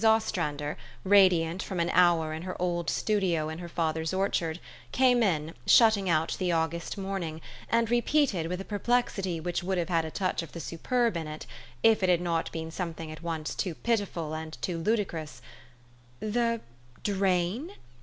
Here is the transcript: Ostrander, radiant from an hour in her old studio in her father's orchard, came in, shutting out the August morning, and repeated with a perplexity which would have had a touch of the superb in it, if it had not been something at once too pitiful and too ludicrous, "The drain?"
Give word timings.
Ostrander, 0.03 0.77
radiant 1.03 1.61
from 1.61 1.79
an 1.79 1.91
hour 1.91 2.33
in 2.33 2.41
her 2.41 2.59
old 2.59 2.89
studio 2.89 3.49
in 3.49 3.59
her 3.59 3.69
father's 3.69 4.15
orchard, 4.15 4.59
came 4.91 5.21
in, 5.21 5.53
shutting 5.67 6.09
out 6.09 6.35
the 6.39 6.51
August 6.51 6.97
morning, 6.97 7.39
and 7.69 7.91
repeated 7.91 8.47
with 8.47 8.59
a 8.59 8.65
perplexity 8.65 9.39
which 9.39 9.61
would 9.61 9.77
have 9.77 9.89
had 9.89 10.03
a 10.03 10.09
touch 10.09 10.41
of 10.41 10.53
the 10.53 10.59
superb 10.59 11.15
in 11.15 11.27
it, 11.27 11.45
if 11.83 12.01
it 12.01 12.09
had 12.09 12.19
not 12.19 12.51
been 12.51 12.71
something 12.71 13.11
at 13.11 13.21
once 13.21 13.53
too 13.53 13.75
pitiful 13.75 14.33
and 14.33 14.57
too 14.59 14.79
ludicrous, 14.79 15.39
"The 16.19 16.61
drain?" 17.03 17.69